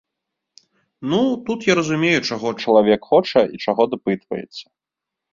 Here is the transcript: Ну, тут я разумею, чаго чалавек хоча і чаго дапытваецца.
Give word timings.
Ну, 1.09 1.17
тут 1.49 1.67
я 1.67 1.73
разумею, 1.79 2.19
чаго 2.35 2.53
чалавек 2.63 3.01
хоча 3.11 3.43
і 3.57 3.61
чаго 3.67 3.87
дапытваецца. 3.93 4.65